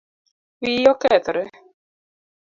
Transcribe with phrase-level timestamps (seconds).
[0.61, 1.43] Wiyi okethore